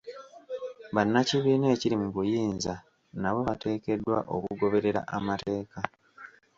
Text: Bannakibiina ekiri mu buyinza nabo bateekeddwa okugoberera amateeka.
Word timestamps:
Bannakibiina 0.95 1.65
ekiri 1.75 1.95
mu 2.01 2.07
buyinza 2.15 2.73
nabo 3.21 3.39
bateekeddwa 3.47 4.17
okugoberera 4.35 5.01
amateeka. 5.17 5.79